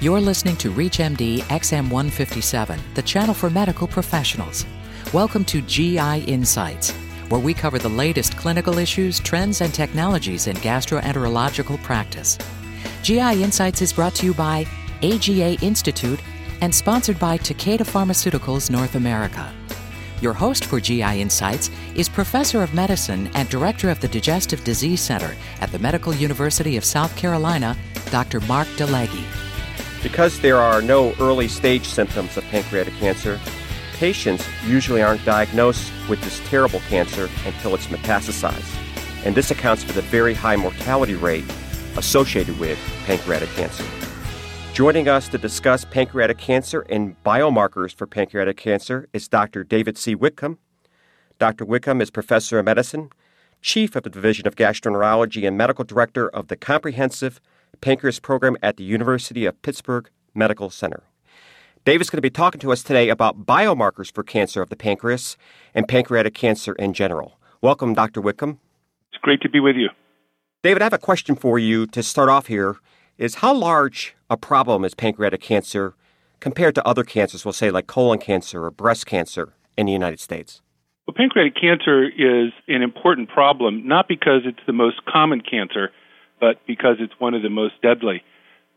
You're 0.00 0.20
listening 0.20 0.56
to 0.58 0.70
ReachMD 0.70 1.40
XM157, 1.40 2.78
the 2.94 3.02
channel 3.02 3.34
for 3.34 3.50
medical 3.50 3.88
professionals. 3.88 4.64
Welcome 5.12 5.44
to 5.46 5.60
GI 5.60 6.20
Insights, 6.20 6.92
where 7.30 7.40
we 7.40 7.52
cover 7.52 7.80
the 7.80 7.88
latest 7.88 8.36
clinical 8.36 8.78
issues, 8.78 9.18
trends, 9.18 9.60
and 9.60 9.74
technologies 9.74 10.46
in 10.46 10.54
gastroenterological 10.58 11.82
practice. 11.82 12.38
GI 13.02 13.42
Insights 13.42 13.82
is 13.82 13.92
brought 13.92 14.14
to 14.14 14.26
you 14.26 14.34
by 14.34 14.66
AGA 15.02 15.58
Institute 15.62 16.20
and 16.60 16.72
sponsored 16.72 17.18
by 17.18 17.36
Takeda 17.36 17.80
Pharmaceuticals 17.80 18.70
North 18.70 18.94
America. 18.94 19.52
Your 20.20 20.32
host 20.32 20.66
for 20.66 20.78
GI 20.78 21.20
Insights 21.20 21.72
is 21.96 22.08
Professor 22.08 22.62
of 22.62 22.72
Medicine 22.72 23.32
and 23.34 23.48
Director 23.48 23.90
of 23.90 23.98
the 23.98 24.06
Digestive 24.06 24.62
Disease 24.62 25.00
Center 25.00 25.34
at 25.60 25.72
the 25.72 25.78
Medical 25.80 26.14
University 26.14 26.76
of 26.76 26.84
South 26.84 27.16
Carolina, 27.16 27.76
Dr. 28.12 28.38
Mark 28.42 28.68
DeLegge. 28.76 29.47
Because 30.02 30.40
there 30.40 30.58
are 30.58 30.80
no 30.80 31.12
early 31.20 31.48
stage 31.48 31.86
symptoms 31.86 32.36
of 32.36 32.44
pancreatic 32.44 32.94
cancer, 32.94 33.40
patients 33.94 34.46
usually 34.64 35.02
aren't 35.02 35.24
diagnosed 35.24 35.92
with 36.08 36.20
this 36.22 36.40
terrible 36.48 36.80
cancer 36.88 37.28
until 37.44 37.74
it's 37.74 37.86
metastasized. 37.86 38.76
And 39.24 39.34
this 39.34 39.50
accounts 39.50 39.82
for 39.82 39.92
the 39.92 40.02
very 40.02 40.34
high 40.34 40.56
mortality 40.56 41.14
rate 41.14 41.44
associated 41.96 42.58
with 42.60 42.78
pancreatic 43.06 43.48
cancer. 43.50 43.84
Joining 44.72 45.08
us 45.08 45.26
to 45.30 45.38
discuss 45.38 45.84
pancreatic 45.84 46.38
cancer 46.38 46.82
and 46.82 47.20
biomarkers 47.24 47.92
for 47.92 48.06
pancreatic 48.06 48.56
cancer 48.56 49.08
is 49.12 49.26
Dr. 49.26 49.64
David 49.64 49.98
C. 49.98 50.14
Whitcomb. 50.14 50.58
Dr. 51.40 51.64
Whitcomb 51.64 52.00
is 52.00 52.10
professor 52.12 52.60
of 52.60 52.66
medicine, 52.66 53.10
chief 53.60 53.96
of 53.96 54.04
the 54.04 54.10
Division 54.10 54.46
of 54.46 54.54
Gastroenterology, 54.54 55.46
and 55.46 55.58
medical 55.58 55.84
director 55.84 56.28
of 56.28 56.46
the 56.46 56.56
Comprehensive 56.56 57.40
Pancreas 57.80 58.20
Program 58.20 58.56
at 58.62 58.76
the 58.76 58.84
University 58.84 59.46
of 59.46 59.60
Pittsburgh 59.62 60.10
Medical 60.34 60.70
Center. 60.70 61.04
David's 61.84 62.10
going 62.10 62.18
to 62.18 62.22
be 62.22 62.30
talking 62.30 62.60
to 62.60 62.72
us 62.72 62.82
today 62.82 63.08
about 63.08 63.46
biomarkers 63.46 64.12
for 64.12 64.22
cancer 64.22 64.60
of 64.60 64.68
the 64.68 64.76
pancreas 64.76 65.36
and 65.74 65.88
pancreatic 65.88 66.34
cancer 66.34 66.74
in 66.74 66.92
general. 66.92 67.38
Welcome, 67.62 67.94
Dr. 67.94 68.20
Whitcomb. 68.20 68.58
It's 69.12 69.20
great 69.22 69.40
to 69.42 69.48
be 69.48 69.60
with 69.60 69.76
you. 69.76 69.88
David, 70.62 70.82
I 70.82 70.86
have 70.86 70.92
a 70.92 70.98
question 70.98 71.36
for 71.36 71.58
you 71.58 71.86
to 71.86 72.02
start 72.02 72.28
off 72.28 72.46
here. 72.46 72.76
Is 73.16 73.36
how 73.36 73.54
large 73.54 74.14
a 74.30 74.36
problem 74.36 74.84
is 74.84 74.94
pancreatic 74.94 75.40
cancer 75.40 75.94
compared 76.40 76.74
to 76.76 76.86
other 76.86 77.04
cancers, 77.04 77.44
we'll 77.44 77.52
say 77.52 77.70
like 77.70 77.86
colon 77.86 78.18
cancer 78.18 78.64
or 78.64 78.70
breast 78.70 79.06
cancer 79.06 79.54
in 79.76 79.86
the 79.86 79.92
United 79.92 80.20
States? 80.20 80.60
Well, 81.06 81.14
pancreatic 81.14 81.54
cancer 81.58 82.04
is 82.04 82.52
an 82.68 82.82
important 82.82 83.28
problem, 83.28 83.86
not 83.86 84.08
because 84.08 84.42
it's 84.44 84.60
the 84.66 84.72
most 84.72 85.04
common 85.06 85.40
cancer, 85.40 85.90
but 86.40 86.64
because 86.66 86.96
it's 87.00 87.18
one 87.18 87.34
of 87.34 87.42
the 87.42 87.50
most 87.50 87.80
deadly. 87.82 88.22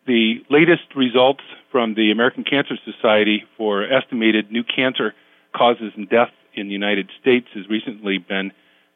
The 0.08 0.44
latest 0.50 0.95
results 0.95 1.44
from 1.72 1.94
the 1.94 2.12
American 2.12 2.44
Cancer 2.44 2.76
Society 2.86 3.44
for 3.58 3.84
estimated 3.84 4.52
new 4.52 4.64
cancer 4.64 5.14
causes 5.56 5.94
and 5.95 6.09
deaths 6.09 6.31
in 6.53 6.68
the 6.68 6.73
United 6.73 7.09
States 7.22 7.48
has 7.53 7.68
recently 7.70 8.18
been 8.18 8.52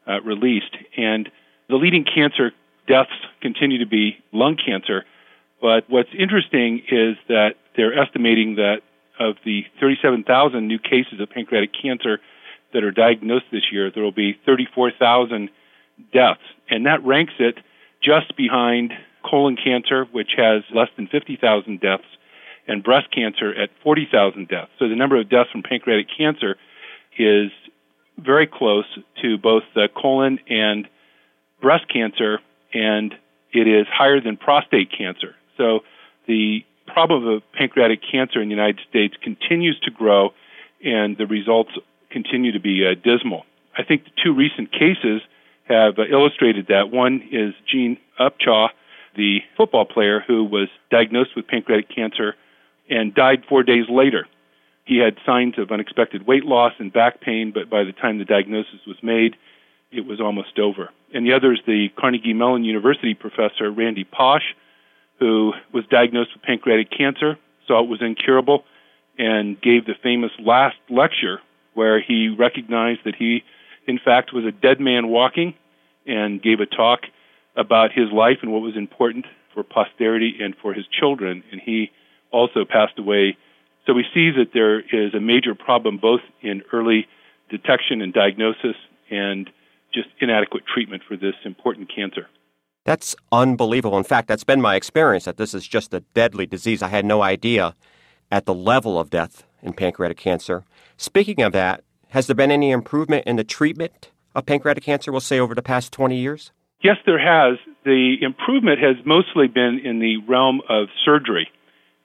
uh, 0.06 0.20
released. 0.22 0.76
And 0.96 1.30
the 1.68 1.76
leading 1.76 2.04
cancer 2.04 2.52
deaths 2.86 3.10
continue 3.40 3.78
to 3.78 3.86
be 3.86 4.18
lung 4.32 4.56
cancer. 4.56 5.04
But 5.60 5.88
what's 5.88 6.10
interesting 6.16 6.82
is 6.90 7.16
that 7.28 7.54
they're 7.76 7.98
estimating 7.98 8.56
that 8.56 8.82
of 9.18 9.36
the 9.44 9.64
37,000 9.80 10.66
new 10.66 10.78
cases 10.78 11.20
of 11.20 11.30
pancreatic 11.30 11.70
cancer 11.72 12.20
that 12.72 12.84
are 12.84 12.90
diagnosed 12.90 13.46
this 13.50 13.72
year, 13.72 13.90
there 13.90 14.02
will 14.02 14.12
be 14.12 14.38
34,000 14.44 15.48
deaths. 16.12 16.40
And 16.68 16.86
that 16.86 17.04
ranks 17.04 17.32
it 17.38 17.58
just 18.02 18.36
behind 18.36 18.92
colon 19.28 19.56
cancer, 19.56 20.04
which 20.12 20.32
has 20.36 20.62
less 20.74 20.88
than 20.96 21.08
50,000 21.08 21.80
deaths, 21.80 22.04
and 22.68 22.82
breast 22.82 23.10
cancer 23.12 23.54
at 23.54 23.70
40,000 23.82 24.48
deaths. 24.48 24.70
So 24.78 24.88
the 24.88 24.96
number 24.96 25.20
of 25.20 25.28
deaths 25.28 25.50
from 25.50 25.62
pancreatic 25.62 26.06
cancer 26.16 26.56
is 27.18 27.50
very 28.18 28.46
close 28.46 28.86
to 29.22 29.38
both 29.38 29.62
the 29.74 29.88
colon 29.94 30.38
and 30.48 30.88
breast 31.60 31.84
cancer, 31.92 32.40
and 32.72 33.14
it 33.52 33.68
is 33.68 33.86
higher 33.92 34.20
than 34.20 34.36
prostate 34.36 34.90
cancer. 34.96 35.34
So 35.56 35.80
the 36.26 36.64
problem 36.86 37.26
of 37.26 37.42
pancreatic 37.52 38.00
cancer 38.10 38.40
in 38.40 38.48
the 38.48 38.54
United 38.54 38.80
States 38.88 39.14
continues 39.22 39.78
to 39.80 39.90
grow, 39.90 40.30
and 40.84 41.16
the 41.16 41.26
results 41.26 41.70
continue 42.10 42.52
to 42.52 42.60
be 42.60 42.86
uh, 42.86 42.94
dismal. 42.94 43.44
I 43.76 43.82
think 43.82 44.04
the 44.04 44.10
two 44.22 44.34
recent 44.34 44.72
cases 44.72 45.20
have 45.68 45.98
uh, 45.98 46.04
illustrated 46.10 46.66
that. 46.68 46.90
One 46.90 47.22
is 47.30 47.54
Gene 47.70 47.98
Upshaw, 48.18 48.68
the 49.16 49.40
football 49.56 49.84
player 49.84 50.22
who 50.26 50.44
was 50.44 50.68
diagnosed 50.90 51.30
with 51.34 51.46
pancreatic 51.46 51.88
cancer 51.94 52.34
and 52.88 53.14
died 53.14 53.44
four 53.48 53.62
days 53.62 53.86
later. 53.88 54.26
He 54.84 54.98
had 54.98 55.16
signs 55.26 55.58
of 55.58 55.72
unexpected 55.72 56.26
weight 56.26 56.44
loss 56.44 56.72
and 56.78 56.92
back 56.92 57.20
pain, 57.20 57.50
but 57.52 57.68
by 57.68 57.82
the 57.82 57.92
time 57.92 58.18
the 58.18 58.24
diagnosis 58.24 58.80
was 58.86 58.96
made, 59.02 59.36
it 59.90 60.06
was 60.06 60.20
almost 60.20 60.58
over. 60.58 60.90
And 61.12 61.26
the 61.26 61.32
other 61.32 61.52
is 61.52 61.58
the 61.66 61.88
Carnegie 61.98 62.34
Mellon 62.34 62.64
University 62.64 63.14
professor, 63.14 63.70
Randy 63.70 64.04
Pausch, 64.04 64.44
who 65.18 65.52
was 65.72 65.84
diagnosed 65.90 66.30
with 66.34 66.42
pancreatic 66.42 66.90
cancer, 66.96 67.38
saw 67.66 67.82
it 67.82 67.88
was 67.88 68.02
incurable, 68.02 68.64
and 69.18 69.60
gave 69.60 69.86
the 69.86 69.94
famous 70.02 70.30
last 70.38 70.76
lecture 70.88 71.40
where 71.74 72.00
he 72.00 72.28
recognized 72.28 73.00
that 73.04 73.14
he 73.16 73.42
in 73.86 73.98
fact, 74.02 74.32
was 74.32 74.44
a 74.44 74.52
dead 74.52 74.80
man 74.80 75.08
walking 75.08 75.54
and 76.06 76.42
gave 76.42 76.60
a 76.60 76.66
talk 76.66 77.00
about 77.56 77.90
his 77.92 78.10
life 78.12 78.38
and 78.42 78.52
what 78.52 78.62
was 78.62 78.76
important 78.76 79.26
for 79.54 79.62
posterity 79.62 80.34
and 80.40 80.54
for 80.60 80.74
his 80.74 80.84
children. 80.86 81.42
And 81.50 81.60
he 81.60 81.90
also 82.30 82.64
passed 82.64 82.98
away. 82.98 83.36
So 83.86 83.94
we 83.94 84.04
see 84.12 84.30
that 84.30 84.50
there 84.52 84.80
is 84.80 85.14
a 85.14 85.20
major 85.20 85.54
problem 85.54 85.98
both 85.98 86.20
in 86.42 86.62
early 86.72 87.06
detection 87.50 88.02
and 88.02 88.12
diagnosis 88.12 88.76
and 89.10 89.48
just 89.94 90.08
inadequate 90.20 90.64
treatment 90.72 91.02
for 91.06 91.16
this 91.16 91.34
important 91.44 91.90
cancer. 91.94 92.28
That's 92.84 93.16
unbelievable. 93.32 93.98
In 93.98 94.04
fact, 94.04 94.28
that's 94.28 94.44
been 94.44 94.60
my 94.60 94.76
experience 94.76 95.24
that 95.24 95.38
this 95.38 95.54
is 95.54 95.66
just 95.66 95.94
a 95.94 96.00
deadly 96.14 96.46
disease. 96.46 96.82
I 96.82 96.88
had 96.88 97.04
no 97.04 97.22
idea 97.22 97.74
at 98.30 98.46
the 98.46 98.54
level 98.54 98.98
of 98.98 99.10
death 99.10 99.44
in 99.62 99.72
pancreatic 99.72 100.18
cancer. 100.18 100.64
Speaking 100.96 101.42
of 101.42 101.52
that, 101.52 101.82
has 102.10 102.26
there 102.26 102.36
been 102.36 102.50
any 102.50 102.70
improvement 102.70 103.26
in 103.26 103.36
the 103.36 103.44
treatment 103.44 104.10
of 104.34 104.46
pancreatic 104.46 104.84
cancer, 104.84 105.10
we'll 105.10 105.20
say, 105.20 105.38
over 105.38 105.54
the 105.54 105.62
past 105.62 105.92
20 105.92 106.16
years? 106.16 106.52
Yes, 106.82 106.96
there 107.06 107.18
has. 107.18 107.58
The 107.84 108.16
improvement 108.20 108.78
has 108.80 108.96
mostly 109.04 109.48
been 109.48 109.80
in 109.82 109.98
the 109.98 110.18
realm 110.28 110.60
of 110.68 110.88
surgery. 111.04 111.48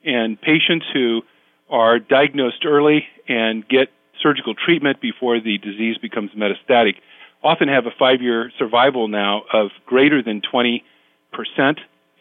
And 0.04 0.40
patients 0.40 0.86
who 0.92 1.22
are 1.70 1.98
diagnosed 1.98 2.64
early 2.64 3.06
and 3.28 3.66
get 3.68 3.88
surgical 4.22 4.54
treatment 4.54 5.00
before 5.00 5.40
the 5.40 5.58
disease 5.58 5.98
becomes 5.98 6.30
metastatic 6.32 6.94
often 7.42 7.68
have 7.68 7.86
a 7.86 7.90
five 7.98 8.22
year 8.22 8.50
survival 8.58 9.08
now 9.08 9.42
of 9.52 9.70
greater 9.86 10.22
than 10.22 10.40
20%. 10.40 10.82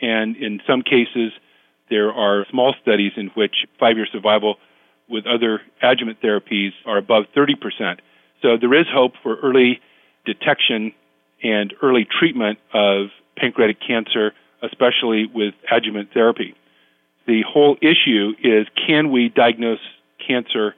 And 0.02 0.36
in 0.36 0.62
some 0.66 0.82
cases, 0.82 1.32
there 1.90 2.12
are 2.12 2.46
small 2.50 2.74
studies 2.82 3.12
in 3.18 3.28
which 3.36 3.68
five 3.80 3.98
year 3.98 4.08
survival 4.12 4.56
with 5.12 5.28
other 5.28 5.62
adjuvant 5.82 6.22
therapies 6.22 6.72
are 6.86 6.98
above 6.98 7.26
30%. 7.36 8.00
So 8.42 8.58
there 8.60 8.74
is 8.74 8.88
hope 8.92 9.14
for 9.22 9.36
early 9.38 9.82
detection 10.26 10.94
and 11.44 11.74
early 11.82 12.06
treatment 12.06 12.60
of 12.74 13.08
pancreatic 13.38 13.78
cancer, 13.86 14.34
especially 14.64 15.28
with 15.32 15.54
adjuvant 15.72 16.14
therapy. 16.14 16.56
The 17.28 17.44
whole 17.48 17.78
issue 17.82 18.34
is 18.44 18.68
can 18.88 19.12
we 19.12 19.30
diagnose 19.30 19.80
cancer 20.26 20.76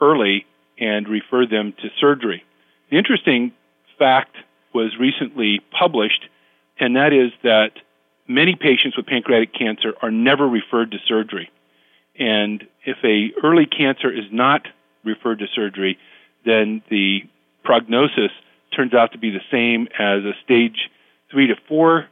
early 0.00 0.46
and 0.78 1.08
refer 1.08 1.46
them 1.46 1.72
to 1.80 1.88
surgery? 2.00 2.44
The 2.90 2.98
interesting 2.98 3.52
fact 3.98 4.36
was 4.74 4.96
recently 4.98 5.60
published, 5.78 6.26
and 6.78 6.96
that 6.96 7.12
is 7.12 7.32
that 7.42 7.72
many 8.28 8.54
patients 8.54 8.96
with 8.96 9.06
pancreatic 9.06 9.54
cancer 9.54 9.94
are 10.02 10.10
never 10.10 10.46
referred 10.46 10.90
to 10.90 10.98
surgery. 11.06 11.50
And 12.18 12.66
if 12.84 12.96
a 13.04 13.30
early 13.44 13.66
cancer 13.66 14.10
is 14.10 14.24
not 14.32 14.66
referred 15.04 15.38
to 15.40 15.46
surgery, 15.54 15.98
then 16.44 16.82
the 16.90 17.20
prognosis 17.64 18.30
turns 18.74 18.94
out 18.94 19.12
to 19.12 19.18
be 19.18 19.30
the 19.30 19.40
same 19.50 19.88
as 19.98 20.24
a 20.24 20.32
stage 20.44 20.90
three 21.30 21.48
to 21.48 21.54
four 21.68 22.06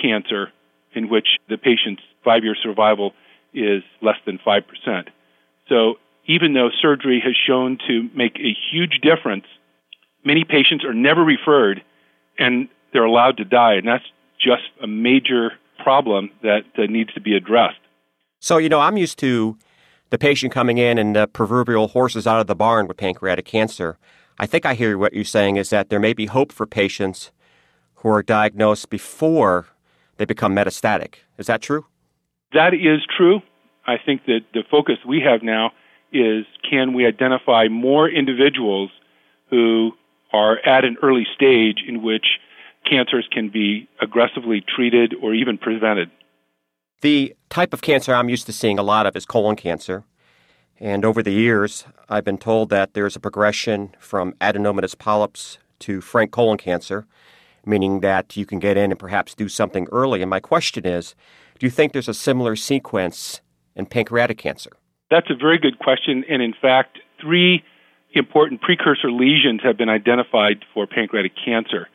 cancer, 0.00 0.52
in 0.94 1.08
which 1.08 1.38
the 1.48 1.58
patient's 1.58 2.02
five 2.24 2.44
year 2.44 2.56
survival 2.60 3.12
is 3.54 3.82
less 4.02 4.16
than 4.26 4.38
5%. 4.38 4.62
So 5.68 5.94
even 6.26 6.54
though 6.54 6.70
surgery 6.70 7.20
has 7.24 7.34
shown 7.36 7.78
to 7.88 8.08
make 8.14 8.36
a 8.38 8.54
huge 8.70 9.00
difference, 9.02 9.46
many 10.24 10.44
patients 10.44 10.84
are 10.84 10.94
never 10.94 11.22
referred 11.22 11.82
and 12.38 12.68
they're 12.92 13.04
allowed 13.04 13.38
to 13.38 13.44
die. 13.44 13.74
And 13.74 13.88
that's 13.88 14.04
just 14.38 14.64
a 14.82 14.86
major 14.86 15.52
problem 15.82 16.30
that 16.42 16.64
uh, 16.76 16.82
needs 16.88 17.12
to 17.14 17.20
be 17.20 17.34
addressed. 17.36 17.78
So, 18.40 18.58
you 18.58 18.68
know, 18.68 18.80
I'm 18.80 18.96
used 18.96 19.18
to 19.20 19.56
the 20.10 20.18
patient 20.18 20.52
coming 20.52 20.78
in 20.78 20.98
and 20.98 21.16
the 21.16 21.26
proverbial 21.26 21.88
horses 21.88 22.26
out 22.26 22.40
of 22.40 22.46
the 22.46 22.54
barn 22.54 22.86
with 22.86 22.96
pancreatic 22.96 23.44
cancer. 23.44 23.98
I 24.38 24.46
think 24.46 24.66
I 24.66 24.74
hear 24.74 24.98
what 24.98 25.14
you're 25.14 25.24
saying 25.24 25.56
is 25.56 25.70
that 25.70 25.88
there 25.88 26.00
may 26.00 26.12
be 26.12 26.26
hope 26.26 26.52
for 26.52 26.66
patients 26.66 27.32
who 27.96 28.10
are 28.10 28.22
diagnosed 28.22 28.90
before 28.90 29.66
they 30.18 30.24
become 30.24 30.54
metastatic. 30.54 31.16
Is 31.38 31.46
that 31.46 31.62
true? 31.62 31.86
That 32.52 32.74
is 32.74 33.00
true. 33.16 33.40
I 33.86 33.96
think 34.04 34.26
that 34.26 34.40
the 34.52 34.62
focus 34.70 34.96
we 35.06 35.20
have 35.20 35.42
now 35.42 35.72
is 36.12 36.44
can 36.68 36.92
we 36.92 37.06
identify 37.06 37.68
more 37.68 38.08
individuals 38.08 38.90
who 39.50 39.92
are 40.32 40.58
at 40.66 40.84
an 40.84 40.96
early 41.02 41.26
stage 41.34 41.78
in 41.86 42.02
which 42.02 42.26
cancers 42.88 43.28
can 43.30 43.48
be 43.48 43.88
aggressively 44.00 44.64
treated 44.74 45.14
or 45.22 45.34
even 45.34 45.58
prevented. 45.58 46.10
The 47.02 47.36
type 47.50 47.74
of 47.74 47.82
cancer 47.82 48.14
I'm 48.14 48.30
used 48.30 48.46
to 48.46 48.52
seeing 48.52 48.78
a 48.78 48.82
lot 48.82 49.06
of 49.06 49.16
is 49.16 49.26
colon 49.26 49.56
cancer. 49.56 50.04
And 50.80 51.04
over 51.04 51.22
the 51.22 51.32
years, 51.32 51.84
I've 52.08 52.24
been 52.24 52.38
told 52.38 52.70
that 52.70 52.94
there's 52.94 53.16
a 53.16 53.20
progression 53.20 53.94
from 53.98 54.32
adenomatous 54.40 54.96
polyps 54.96 55.58
to 55.80 56.00
frank 56.00 56.30
colon 56.30 56.56
cancer, 56.56 57.06
meaning 57.66 58.00
that 58.00 58.36
you 58.36 58.46
can 58.46 58.58
get 58.58 58.76
in 58.76 58.90
and 58.90 58.98
perhaps 58.98 59.34
do 59.34 59.48
something 59.48 59.86
early. 59.92 60.22
And 60.22 60.30
my 60.30 60.40
question 60.40 60.86
is 60.86 61.14
do 61.58 61.66
you 61.66 61.70
think 61.70 61.92
there's 61.92 62.08
a 62.08 62.14
similar 62.14 62.56
sequence 62.56 63.40
in 63.74 63.86
pancreatic 63.86 64.38
cancer? 64.38 64.70
That's 65.10 65.30
a 65.30 65.34
very 65.34 65.58
good 65.58 65.78
question. 65.78 66.24
And 66.28 66.42
in 66.42 66.54
fact, 66.60 66.98
three 67.20 67.62
important 68.12 68.62
precursor 68.62 69.10
lesions 69.10 69.60
have 69.62 69.76
been 69.76 69.88
identified 69.88 70.64
for 70.72 70.86
pancreatic 70.86 71.32
cancer. 71.42 71.88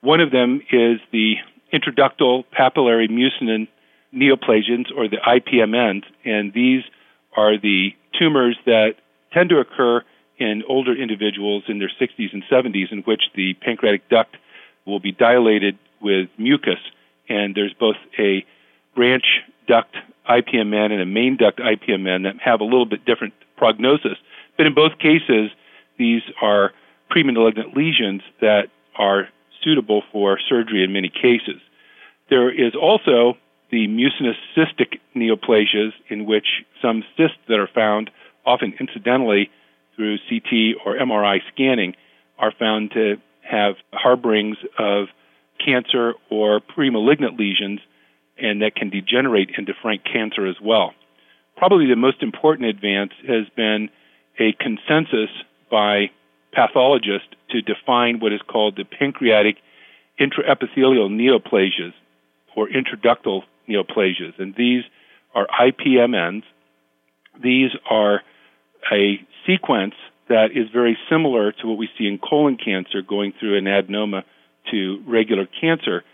One 0.00 0.20
of 0.20 0.30
them 0.30 0.60
is 0.72 1.00
the 1.12 1.34
intraductal 1.72 2.44
papillary 2.58 3.10
mucinous 3.10 3.68
neoplasians, 4.14 4.86
or 4.96 5.08
the 5.08 5.18
IPMNs, 5.18 6.04
and 6.24 6.52
these 6.52 6.82
are 7.36 7.58
the 7.58 7.94
tumors 8.18 8.56
that 8.64 8.94
tend 9.32 9.50
to 9.50 9.58
occur 9.58 10.02
in 10.38 10.62
older 10.68 10.94
individuals 10.94 11.64
in 11.68 11.78
their 11.78 11.90
60s 12.00 12.32
and 12.32 12.42
70s, 12.50 12.90
in 12.92 13.02
which 13.02 13.22
the 13.34 13.54
pancreatic 13.54 14.08
duct 14.08 14.36
will 14.86 15.00
be 15.00 15.12
dilated 15.12 15.78
with 16.00 16.28
mucus, 16.38 16.78
and 17.28 17.54
there's 17.54 17.74
both 17.74 17.96
a 18.18 18.44
branch 18.94 19.24
duct 19.66 19.94
IPMN 20.28 20.92
and 20.92 21.00
a 21.00 21.06
main 21.06 21.36
duct 21.36 21.58
IPMN 21.58 22.24
that 22.24 22.40
have 22.40 22.60
a 22.60 22.64
little 22.64 22.86
bit 22.86 23.04
different 23.04 23.34
prognosis. 23.56 24.16
But 24.56 24.66
in 24.66 24.74
both 24.74 24.98
cases, 24.98 25.50
these 25.98 26.22
are 26.40 26.72
premalignant 27.10 27.74
lesions 27.74 28.22
that 28.40 28.68
are 28.96 29.28
suitable 29.62 30.02
for 30.12 30.38
surgery 30.48 30.84
in 30.84 30.92
many 30.92 31.08
cases. 31.08 31.60
There 32.30 32.50
is 32.50 32.74
also 32.74 33.36
the 33.70 33.86
mucinous 33.86 34.36
cystic 34.56 34.98
neoplasias, 35.14 35.92
in 36.08 36.26
which 36.26 36.64
some 36.80 37.04
cysts 37.16 37.38
that 37.48 37.58
are 37.58 37.68
found, 37.68 38.10
often 38.46 38.72
incidentally 38.80 39.50
through 39.94 40.18
CT 40.28 40.80
or 40.84 40.96
MRI 40.96 41.40
scanning, 41.52 41.94
are 42.38 42.52
found 42.52 42.92
to 42.92 43.16
have 43.42 43.74
harborings 43.92 44.56
of 44.78 45.08
cancer 45.64 46.14
or 46.30 46.60
premalignant 46.60 47.38
lesions, 47.38 47.80
and 48.38 48.62
that 48.62 48.74
can 48.74 48.90
degenerate 48.90 49.50
into 49.58 49.72
frank 49.82 50.02
cancer 50.04 50.46
as 50.46 50.56
well. 50.62 50.94
Probably 51.56 51.86
the 51.86 51.96
most 51.96 52.22
important 52.22 52.68
advance 52.68 53.12
has 53.26 53.46
been 53.56 53.90
a 54.38 54.52
consensus 54.52 55.30
by 55.70 56.10
pathologists 56.52 57.28
to 57.50 57.60
define 57.60 58.20
what 58.20 58.32
is 58.32 58.40
called 58.46 58.76
the 58.76 58.84
pancreatic 58.84 59.56
intraepithelial 60.20 61.10
neoplasias 61.10 61.92
or 62.56 62.68
intraductal 62.68 63.42
neoplasias. 63.68 64.38
And 64.38 64.54
these 64.54 64.84
are 65.34 65.46
IPMNs. 65.46 66.42
These 67.42 67.70
are 67.88 68.22
a 68.92 69.20
sequence 69.46 69.94
that 70.28 70.50
is 70.54 70.68
very 70.72 70.98
similar 71.10 71.52
to 71.52 71.66
what 71.66 71.78
we 71.78 71.88
see 71.98 72.06
in 72.06 72.18
colon 72.18 72.56
cancer 72.56 73.02
going 73.02 73.32
through 73.38 73.56
an 73.56 73.64
adenoma 73.64 74.24
to 74.70 75.02
regular 75.06 75.46
cancer. 75.60 76.04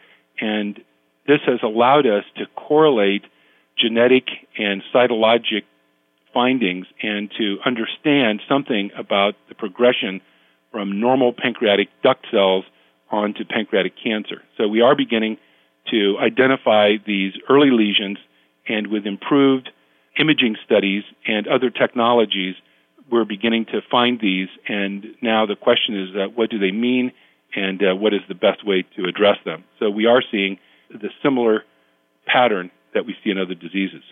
And 0.41 0.81
this 1.27 1.41
has 1.47 1.61
allowed 1.63 2.07
us 2.07 2.25
to 2.37 2.47
correlate 2.55 3.25
genetic 3.77 4.27
and 4.57 4.83
cytologic 4.95 5.63
findings 6.33 6.87
and 7.03 7.31
to 7.39 7.59
understand 7.65 8.41
something 8.49 8.91
about 8.97 9.35
the 9.49 9.55
progression 9.55 10.21
from 10.71 11.01
normal 11.01 11.33
pancreatic 11.33 11.89
duct 12.03 12.27
cells 12.31 12.65
onto 13.11 13.45
pancreatic 13.45 13.95
cancer. 14.03 14.43
So 14.57 14.69
we 14.69 14.81
are 14.81 14.97
beginning 14.97 15.39
to 15.91 16.17
identify 16.19 16.93
these 17.07 17.35
early 17.49 17.71
lesions, 17.71 18.19
and 18.69 18.89
with 18.89 19.07
improved 19.07 19.71
imaging 20.19 20.57
studies 20.65 21.03
and 21.27 21.47
other 21.47 21.71
technologies, 21.71 22.55
we're 23.11 23.25
beginning 23.25 23.67
to 23.67 23.81
find 23.91 24.21
these. 24.21 24.49
And 24.69 25.07
now 25.21 25.47
the 25.47 25.57
question 25.57 26.01
is, 26.01 26.09
what 26.35 26.51
do 26.51 26.59
they 26.59 26.71
mean, 26.71 27.13
and 27.55 27.83
uh, 27.83 27.95
what 27.95 28.15
is 28.15 28.21
the 28.29 28.35
best 28.35 28.67
way 28.67 28.85
to 28.97 29.05
address 29.05 29.37
them? 29.45 29.65
So 29.79 29.91
we 29.91 30.07
are 30.07 30.23
seeing 30.31 30.59
the 30.91 31.11
similar 31.23 31.65
pattern 32.27 32.71
that 32.95 33.05
we 33.07 33.15
see 33.23 33.31
in 33.31 33.39
other 33.39 33.55
diseases. 33.55 34.03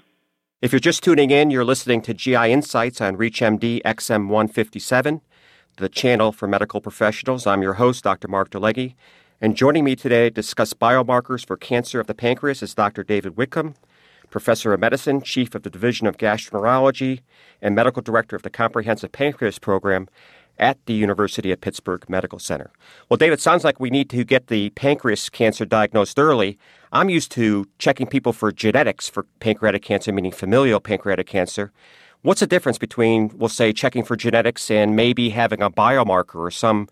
If 0.61 0.73
you're 0.73 0.81
just 0.81 1.03
tuning 1.03 1.31
in, 1.31 1.51
you're 1.51 1.65
listening 1.65 2.03
to 2.03 2.15
GI 2.15 2.53
Insights 2.53 3.01
on 3.01 3.17
ReachMD 3.17 3.83
XM 3.83 4.29
157, 4.29 5.21
the 5.79 5.89
channel 5.89 6.31
for 6.31 6.47
medical 6.47 6.81
professionals. 6.81 7.47
I'm 7.47 7.63
your 7.63 7.75
host, 7.75 8.05
Dr. 8.05 8.29
Mark 8.29 8.51
DeLegge. 8.51 8.95
And 9.43 9.57
joining 9.57 9.83
me 9.83 9.97
today 9.97 10.31
to 10.31 10.31
discuss 10.31 10.73
biomarkers 10.73 11.45
for 11.45 11.57
cancer 11.57 11.99
of 11.99 12.07
the 12.07 12.15
pancreas 12.15 12.63
is 12.63 12.77
Dr. 12.77 13.03
David 13.03 13.37
Whitcomb, 13.37 13.75
professor 14.31 14.73
of 14.73 14.79
medicine, 14.79 15.21
chief 15.21 15.57
of 15.57 15.65
the 15.65 15.69
Division 15.69 16.07
of 16.07 16.17
Gastroenterology, 16.17 17.23
and 17.61 17.75
medical 17.75 18.03
director 18.03 18.37
of 18.37 18.43
the 18.43 18.51
Comprehensive 18.51 19.11
Pancreas 19.11 19.59
Program 19.59 20.09
at 20.61 20.79
the 20.87 20.93
University 20.93 21.51
of 21.51 21.61
Pittsburgh 21.61 22.09
Medical 22.09 22.39
Center. 22.39 22.71
Well, 23.09 23.17
David, 23.17 23.41
sounds 23.41 23.65
like 23.65 23.81
we 23.81 23.91
need 23.91 24.09
to 24.11 24.23
get 24.23 24.47
the 24.47 24.71
pancreas 24.71 25.29
cancer 25.29 25.65
diagnosed 25.65 26.21
early. 26.21 26.57
I'm 26.93 27.11
used 27.11 27.33
to 27.33 27.67
checking 27.79 28.07
people 28.07 28.33
for 28.33 28.53
genetics 28.53 29.09
for 29.09 29.25
pancreatic 29.41 29.83
cancer, 29.83 30.13
meaning 30.13 30.31
familial 30.31 30.79
pancreatic 30.79 31.27
cancer. 31.27 31.73
What's 32.21 32.39
the 32.39 32.47
difference 32.47 32.79
between, 32.79 33.33
we'll 33.37 33.49
say, 33.49 33.73
checking 33.73 34.05
for 34.05 34.15
genetics 34.15 34.71
and 34.71 34.95
maybe 34.95 35.31
having 35.31 35.63
a 35.63 35.69
biomarker 35.69 36.37
or 36.37 36.53
some 36.53 36.89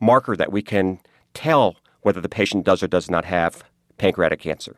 marker 0.00 0.34
that 0.34 0.50
we 0.50 0.62
can 0.62 0.98
tell 1.34 1.76
whether 2.02 2.20
the 2.20 2.28
patient 2.28 2.64
does 2.64 2.82
or 2.82 2.88
does 2.88 3.10
not 3.10 3.24
have 3.24 3.62
pancreatic 3.98 4.40
cancer? 4.40 4.76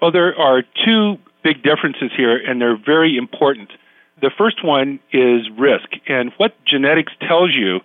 Well, 0.00 0.12
there 0.12 0.34
are 0.38 0.62
two 0.84 1.16
big 1.42 1.62
differences 1.62 2.10
here, 2.16 2.36
and 2.36 2.60
they're 2.60 2.76
very 2.76 3.16
important. 3.16 3.70
The 4.20 4.30
first 4.36 4.64
one 4.64 5.00
is 5.12 5.48
risk. 5.58 5.88
And 6.08 6.32
what 6.36 6.54
genetics 6.64 7.12
tells 7.20 7.54
you 7.54 7.80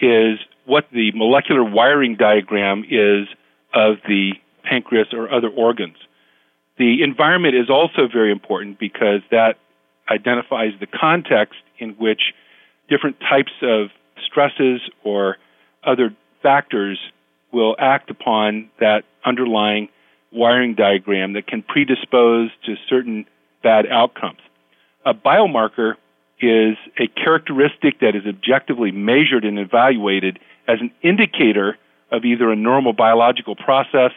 is 0.00 0.38
what 0.66 0.86
the 0.92 1.12
molecular 1.14 1.64
wiring 1.64 2.16
diagram 2.16 2.84
is 2.84 3.26
of 3.74 3.96
the 4.06 4.32
pancreas 4.64 5.08
or 5.12 5.32
other 5.32 5.48
organs. 5.48 5.96
The 6.78 7.02
environment 7.02 7.56
is 7.56 7.68
also 7.70 8.06
very 8.12 8.30
important 8.30 8.78
because 8.78 9.20
that 9.30 9.56
identifies 10.10 10.72
the 10.78 10.86
context 10.86 11.58
in 11.78 11.90
which 11.90 12.32
different 12.88 13.16
types 13.20 13.52
of 13.62 13.88
stresses 14.24 14.80
or 15.04 15.36
other 15.84 16.14
factors 16.42 16.98
will 17.52 17.76
act 17.78 18.10
upon 18.10 18.70
that 18.80 19.04
underlying 19.24 19.88
wiring 20.32 20.74
diagram 20.74 21.32
that 21.32 21.46
can 21.46 21.62
predispose 21.62 22.50
to 22.66 22.74
certain 22.88 23.26
bad 23.62 23.86
outcomes. 23.86 24.40
A 25.04 25.14
biomarker 25.14 25.94
is 26.40 26.76
a 26.98 27.06
characteristic 27.08 28.00
that 28.00 28.14
is 28.14 28.26
objectively 28.26 28.92
measured 28.92 29.44
and 29.44 29.58
evaluated 29.58 30.38
as 30.68 30.78
an 30.80 30.90
indicator 31.02 31.76
of 32.12 32.24
either 32.24 32.50
a 32.50 32.56
normal 32.56 32.92
biological 32.92 33.56
process 33.56 34.12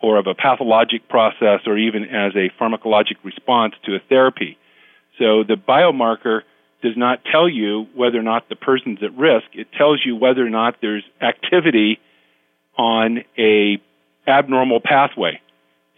or 0.00 0.18
of 0.18 0.26
a 0.26 0.34
pathologic 0.34 1.08
process 1.08 1.60
or 1.66 1.76
even 1.76 2.04
as 2.04 2.32
a 2.36 2.50
pharmacologic 2.60 3.16
response 3.24 3.74
to 3.84 3.94
a 3.94 3.98
therapy. 4.08 4.56
So 5.18 5.42
the 5.42 5.56
biomarker 5.56 6.42
does 6.82 6.96
not 6.96 7.20
tell 7.24 7.48
you 7.48 7.88
whether 7.94 8.18
or 8.18 8.22
not 8.22 8.48
the 8.48 8.54
person's 8.54 9.02
at 9.02 9.16
risk. 9.16 9.46
It 9.54 9.66
tells 9.76 10.00
you 10.04 10.14
whether 10.14 10.46
or 10.46 10.50
not 10.50 10.76
there's 10.80 11.02
activity 11.20 11.98
on 12.78 13.24
a 13.36 13.78
abnormal 14.26 14.80
pathway. 14.80 15.40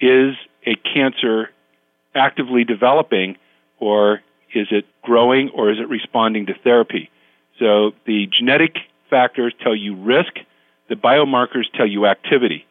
Is 0.01 0.35
a 0.67 0.75
cancer 0.95 1.51
actively 2.15 2.65
developing 2.65 3.37
or 3.79 4.21
is 4.55 4.69
it 4.71 4.87
growing 5.03 5.51
or 5.51 5.71
is 5.71 5.79
it 5.79 5.89
responding 5.89 6.47
to 6.47 6.55
therapy? 6.65 7.11
So 7.59 7.93
the 8.07 8.27
genetic 8.37 8.77
factors 9.11 9.55
tell 9.63 9.77
you 9.77 9.95
risk, 9.95 10.33
the 10.89 10.95
biomarkers 10.95 11.65
tell 11.77 11.87
you 11.87 12.07
activity. 12.07 12.67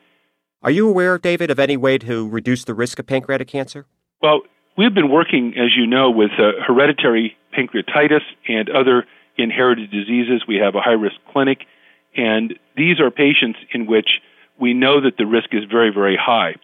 Are 0.61 0.71
you 0.71 0.89
aware, 0.89 1.17
David, 1.17 1.51
of 1.51 1.59
any 1.59 1.77
way 1.77 1.97
to 1.99 2.27
reduce 2.27 2.65
the 2.65 2.73
risk 2.73 2.99
of 2.99 3.07
pancreatic 3.07 3.47
cancer? 3.47 3.85
Well, 4.21 4.41
we've 4.77 4.93
been 4.93 5.09
working, 5.09 5.53
as 5.57 5.75
you 5.77 5.87
know, 5.87 6.09
with 6.09 6.31
uh, 6.37 6.63
hereditary 6.65 7.37
pancreatitis 7.57 8.21
and 8.47 8.69
other 8.69 9.05
inherited 9.37 9.89
diseases. 9.89 10.43
We 10.47 10.57
have 10.57 10.75
a 10.75 10.81
high 10.81 10.91
risk 10.91 11.15
clinic, 11.31 11.59
and 12.19 12.59
these 12.75 12.99
are 12.99 13.09
patients 13.09 13.59
in 13.71 13.87
which 13.87 14.19
we 14.59 14.73
know 14.73 14.99
that 14.99 15.15
the 15.17 15.25
risk 15.25 15.53
is 15.53 15.63
very, 15.63 15.89
very 15.89 16.17
high. 16.17 16.55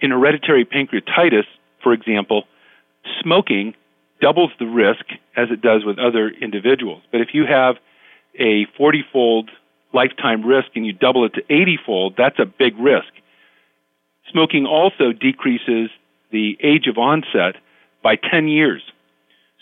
In 0.00 0.10
hereditary 0.10 0.64
pancreatitis, 0.64 1.44
for 1.82 1.92
example, 1.92 2.44
smoking 3.22 3.74
doubles 4.22 4.50
the 4.58 4.64
risk 4.64 5.04
as 5.36 5.48
it 5.50 5.60
does 5.60 5.84
with 5.84 5.98
other 5.98 6.30
individuals. 6.30 7.02
But 7.12 7.20
if 7.20 7.34
you 7.34 7.44
have 7.44 7.76
a 8.38 8.64
40 8.78 9.04
fold 9.12 9.50
lifetime 9.92 10.42
risk 10.42 10.68
and 10.74 10.86
you 10.86 10.94
double 10.94 11.26
it 11.26 11.34
to 11.34 11.42
80 11.50 11.78
fold, 11.84 12.14
that's 12.16 12.38
a 12.38 12.46
big 12.46 12.78
risk. 12.78 13.12
Smoking 14.32 14.64
also 14.64 15.12
decreases 15.12 15.90
the 16.30 16.56
age 16.62 16.86
of 16.86 16.96
onset 16.96 17.56
by 18.02 18.16
10 18.16 18.48
years. 18.48 18.82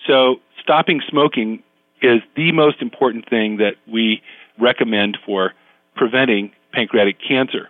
So, 0.07 0.37
stopping 0.61 1.03
smoking 1.09 1.65
is 2.01 2.23
the 2.37 2.53
most 2.53 2.81
important 2.81 3.29
thing 3.29 3.57
that 3.57 3.75
we 3.91 4.23
recommend 4.59 5.19
for 5.25 5.53
preventing 5.97 6.53
pancreatic 6.73 7.17
cancer. 7.27 7.69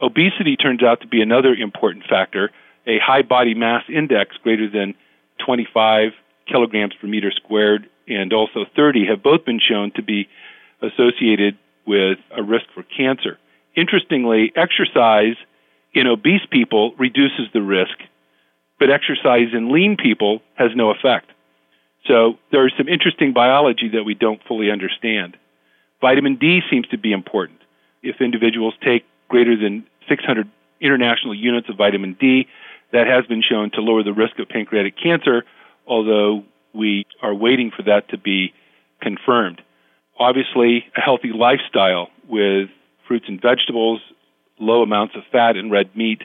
Obesity 0.00 0.56
turns 0.56 0.82
out 0.82 1.00
to 1.00 1.06
be 1.06 1.22
another 1.22 1.54
important 1.54 2.04
factor. 2.08 2.50
A 2.86 2.98
high 2.98 3.22
body 3.22 3.54
mass 3.54 3.84
index 3.88 4.36
greater 4.42 4.68
than 4.68 4.94
25 5.44 6.12
kilograms 6.46 6.94
per 7.00 7.06
meter 7.06 7.30
squared 7.30 7.88
and 8.08 8.32
also 8.32 8.64
30 8.74 9.06
have 9.06 9.22
both 9.22 9.44
been 9.44 9.60
shown 9.60 9.92
to 9.92 10.02
be 10.02 10.28
associated 10.82 11.56
with 11.86 12.18
a 12.36 12.42
risk 12.42 12.66
for 12.74 12.82
cancer. 12.82 13.38
Interestingly, 13.76 14.52
exercise 14.56 15.36
in 15.94 16.06
obese 16.06 16.44
people 16.50 16.94
reduces 16.98 17.46
the 17.52 17.62
risk, 17.62 17.96
but 18.78 18.90
exercise 18.90 19.48
in 19.52 19.72
lean 19.72 19.96
people 19.96 20.42
has 20.54 20.70
no 20.74 20.90
effect. 20.90 21.30
So 22.06 22.38
there's 22.50 22.72
some 22.76 22.88
interesting 22.88 23.32
biology 23.32 23.90
that 23.94 24.04
we 24.04 24.14
don't 24.14 24.42
fully 24.48 24.70
understand. 24.70 25.36
Vitamin 26.02 26.34
D 26.36 26.60
seems 26.68 26.86
to 26.88 26.98
be 26.98 27.12
important. 27.12 27.60
If 28.02 28.20
individuals 28.20 28.74
take 28.84 29.06
greater 29.28 29.56
than 29.56 29.86
600 30.08 30.50
international 30.80 31.32
units 31.32 31.68
of 31.70 31.76
vitamin 31.78 32.16
D, 32.20 32.48
that 32.92 33.06
has 33.06 33.24
been 33.24 33.40
shown 33.40 33.70
to 33.70 33.80
lower 33.80 34.02
the 34.02 34.12
risk 34.12 34.38
of 34.38 34.48
pancreatic 34.48 34.96
cancer, 35.00 35.44
although 35.86 36.44
we 36.74 37.06
are 37.22 37.32
waiting 37.32 37.70
for 37.74 37.84
that 37.84 38.08
to 38.10 38.18
be 38.18 38.52
confirmed. 39.00 39.62
Obviously, 40.18 40.84
a 40.96 41.00
healthy 41.00 41.32
lifestyle 41.32 42.08
with 42.28 42.68
fruits 43.06 43.26
and 43.28 43.40
vegetables, 43.40 44.00
low 44.58 44.82
amounts 44.82 45.14
of 45.16 45.22
fat 45.30 45.56
and 45.56 45.70
red 45.70 45.94
meat, 45.96 46.22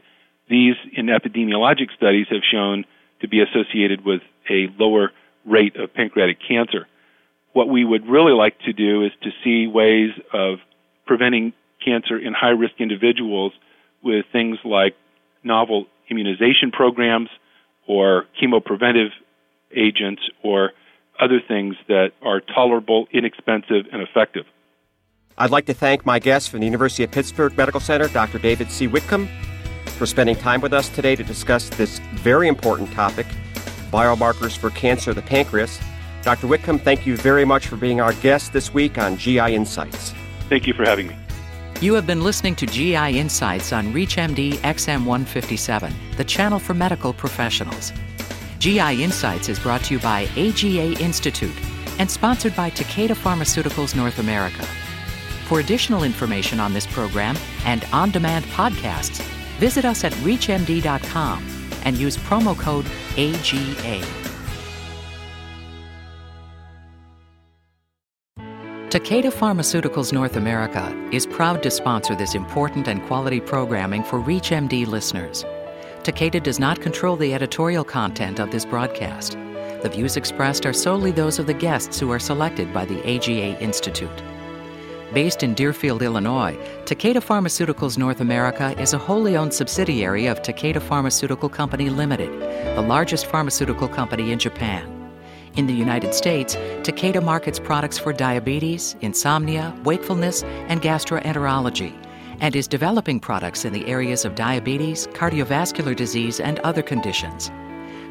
these 0.49 0.75
in 0.93 1.05
epidemiologic 1.05 1.89
studies 1.95 2.27
have 2.29 2.41
shown 2.49 2.83
to 3.21 3.27
be 3.27 3.41
associated 3.41 4.03
with 4.03 4.21
a 4.49 4.67
lower 4.79 5.11
rate 5.45 5.75
of 5.75 5.93
pancreatic 5.93 6.39
cancer. 6.45 6.87
What 7.57 7.69
we 7.69 7.83
would 7.83 8.07
really 8.07 8.33
like 8.33 8.59
to 8.67 8.71
do 8.71 9.03
is 9.03 9.11
to 9.23 9.31
see 9.43 9.65
ways 9.65 10.11
of 10.31 10.59
preventing 11.07 11.53
cancer 11.83 12.15
in 12.15 12.31
high 12.31 12.51
risk 12.51 12.75
individuals 12.77 13.51
with 14.03 14.25
things 14.31 14.59
like 14.63 14.95
novel 15.43 15.87
immunization 16.07 16.69
programs 16.69 17.29
or 17.87 18.27
chemopreventive 18.39 19.09
agents 19.75 20.21
or 20.43 20.73
other 21.19 21.41
things 21.47 21.75
that 21.87 22.11
are 22.21 22.41
tolerable, 22.41 23.07
inexpensive, 23.11 23.87
and 23.91 24.03
effective. 24.03 24.45
I'd 25.35 25.49
like 25.49 25.65
to 25.65 25.73
thank 25.73 26.05
my 26.05 26.19
guest 26.19 26.51
from 26.51 26.59
the 26.59 26.67
University 26.67 27.03
of 27.05 27.09
Pittsburgh 27.09 27.57
Medical 27.57 27.79
Center, 27.79 28.07
Dr. 28.09 28.37
David 28.37 28.69
C. 28.69 28.85
Whitcomb, 28.85 29.27
for 29.97 30.05
spending 30.05 30.35
time 30.35 30.61
with 30.61 30.73
us 30.73 30.89
today 30.89 31.15
to 31.15 31.23
discuss 31.23 31.69
this 31.69 31.97
very 32.17 32.49
important 32.49 32.91
topic 32.91 33.25
biomarkers 33.91 34.55
for 34.55 34.69
cancer 34.69 35.09
of 35.09 35.15
the 35.15 35.23
pancreas. 35.23 35.79
Dr. 36.27 36.47
Whitcomb, 36.47 36.79
thank 36.79 37.05
you 37.05 37.15
very 37.15 37.45
much 37.45 37.67
for 37.67 37.77
being 37.77 38.01
our 38.01 38.11
guest 38.15 38.51
this 38.51 38.73
week 38.73 38.97
on 38.97 39.15
GI 39.15 39.55
Insights. 39.55 40.13
Thank 40.49 40.67
you 40.67 40.73
for 40.73 40.83
having 40.83 41.07
me. 41.07 41.15
You 41.79 41.93
have 41.93 42.05
been 42.05 42.21
listening 42.21 42.53
to 42.57 42.65
GI 42.65 43.17
Insights 43.17 43.71
on 43.71 43.93
ReachMD 43.93 44.55
XM157, 44.55 45.93
the 46.17 46.25
channel 46.25 46.59
for 46.59 46.73
medical 46.73 47.13
professionals. 47.13 47.93
GI 48.59 49.01
Insights 49.01 49.47
is 49.47 49.57
brought 49.57 49.85
to 49.85 49.93
you 49.93 50.01
by 50.01 50.23
AGA 50.35 51.01
Institute 51.01 51.55
and 51.97 52.11
sponsored 52.11 52.57
by 52.57 52.71
Takeda 52.71 53.15
Pharmaceuticals 53.15 53.95
North 53.95 54.19
America. 54.19 54.65
For 55.45 55.61
additional 55.61 56.03
information 56.03 56.59
on 56.59 56.73
this 56.73 56.87
program 56.87 57.37
and 57.63 57.85
on 57.93 58.11
demand 58.11 58.43
podcasts, 58.47 59.21
visit 59.59 59.85
us 59.85 60.03
at 60.03 60.11
ReachMD.com 60.15 61.47
and 61.85 61.97
use 61.97 62.17
promo 62.17 62.59
code 62.59 62.85
AGA. 63.17 64.16
Takeda 68.89 69.33
Pharmaceuticals 69.33 70.13
North 70.13 70.37
America 70.37 70.95
is 71.11 71.25
proud 71.25 71.61
to 71.61 71.69
sponsor 71.69 72.15
this 72.15 72.33
important 72.33 72.87
and 72.87 73.03
quality 73.03 73.41
programming 73.41 74.01
for 74.01 74.21
ReachMD 74.21 74.87
listeners. 74.87 75.43
Takeda 76.03 76.41
does 76.41 76.57
not 76.57 76.79
control 76.79 77.17
the 77.17 77.33
editorial 77.33 77.83
content 77.83 78.39
of 78.39 78.49
this 78.49 78.63
broadcast. 78.63 79.33
The 79.83 79.91
views 79.91 80.15
expressed 80.15 80.65
are 80.65 80.71
solely 80.71 81.11
those 81.11 81.37
of 81.37 81.47
the 81.47 81.53
guests 81.53 81.99
who 81.99 82.09
are 82.11 82.17
selected 82.17 82.73
by 82.73 82.85
the 82.85 83.01
AGA 83.05 83.61
Institute. 83.61 84.23
Based 85.13 85.43
in 85.43 85.53
Deerfield, 85.53 86.01
Illinois, 86.01 86.55
Takeda 86.85 87.21
Pharmaceuticals 87.21 87.97
North 87.97 88.21
America 88.21 88.73
is 88.79 88.93
a 88.93 88.97
wholly 88.97 89.35
owned 89.35 89.53
subsidiary 89.53 90.27
of 90.27 90.41
Takeda 90.41 90.81
Pharmaceutical 90.81 91.49
Company 91.49 91.89
Limited, 91.89 92.31
the 92.77 92.81
largest 92.81 93.25
pharmaceutical 93.25 93.89
company 93.89 94.31
in 94.31 94.39
Japan. 94.39 94.96
In 95.57 95.65
the 95.65 95.73
United 95.73 96.13
States, 96.13 96.55
Takeda 96.83 97.21
markets 97.23 97.57
products 97.57 97.97
for 97.97 98.13
diabetes, 98.13 98.95
insomnia, 99.01 99.75
wakefulness, 99.83 100.43
and 100.43 100.83
gastroenterology, 100.83 101.93
and 102.39 102.55
is 102.55 102.67
developing 102.67 103.19
products 103.19 103.65
in 103.65 103.73
the 103.73 103.87
areas 103.87 104.23
of 104.23 104.35
diabetes, 104.35 105.07
cardiovascular 105.07 105.95
disease, 105.95 106.39
and 106.39 106.59
other 106.59 106.83
conditions. 106.83 107.49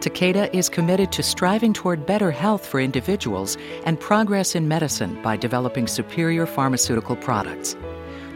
Takeda 0.01 0.53
is 0.53 0.69
committed 0.69 1.13
to 1.13 1.23
striving 1.23 1.73
toward 1.73 2.05
better 2.05 2.33
health 2.33 2.67
for 2.67 2.81
individuals 2.81 3.57
and 3.85 4.01
progress 4.01 4.57
in 4.57 4.67
medicine 4.67 5.23
by 5.23 5.37
developing 5.37 5.87
superior 5.87 6.47
pharmaceutical 6.47 7.15
products. 7.15 7.77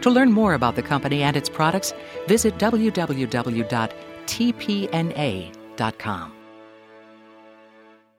To 0.03 0.09
learn 0.09 0.31
more 0.31 0.53
about 0.53 0.75
the 0.75 0.83
company 0.83 1.21
and 1.21 1.35
its 1.35 1.49
products, 1.49 1.93
visit 2.27 2.57
www.tpna.com. 2.57 3.11